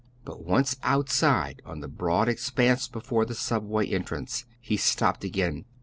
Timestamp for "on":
1.63-1.81